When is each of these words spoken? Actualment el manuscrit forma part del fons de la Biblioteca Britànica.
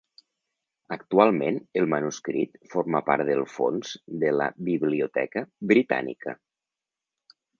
Actualment 0.95 1.59
el 1.81 1.85
manuscrit 1.93 2.57
forma 2.71 3.01
part 3.11 3.25
del 3.29 3.43
fons 3.57 3.93
de 4.25 4.33
la 4.39 4.49
Biblioteca 4.71 5.47
Britànica. 5.75 6.37